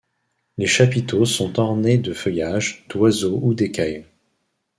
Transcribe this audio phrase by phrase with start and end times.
[0.57, 4.07] Les chapiteaux sont ornés de feuillages, d'oiseaux ou d'écailles.